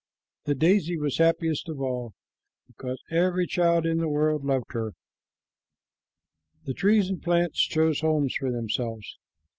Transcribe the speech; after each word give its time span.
The 0.45 0.55
daisy 0.55 0.97
was 0.97 1.19
happiest 1.19 1.69
of 1.69 1.79
all 1.79 2.15
because 2.65 3.03
every 3.11 3.45
child 3.45 3.85
in 3.85 3.99
the 3.99 4.09
world 4.09 4.43
loved 4.43 4.73
her. 4.73 4.93
The 6.65 6.73
trees 6.73 7.07
and 7.07 7.21
plants 7.21 7.59
chose 7.67 7.99
homes 8.01 8.33
for 8.33 8.51
themselves. 8.51 9.19